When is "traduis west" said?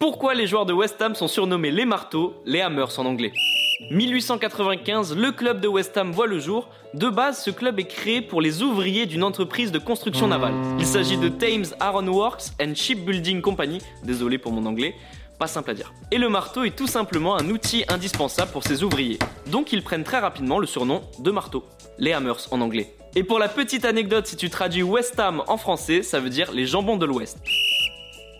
24.48-25.18